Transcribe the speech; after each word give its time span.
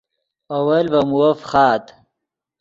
اول 0.55 0.85
ڤے 0.91 1.01
مووف 1.09 1.37
فخآت 1.43 1.85